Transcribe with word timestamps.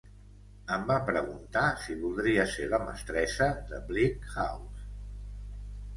Em 0.75 0.85
va 0.91 0.95
preguntar 1.09 1.65
si 1.83 1.97
voldria 2.05 2.47
ser 2.53 2.67
la 2.73 2.81
mestressa 2.87 3.51
de 3.73 3.85
Bleak 3.93 4.29
House. 4.39 4.91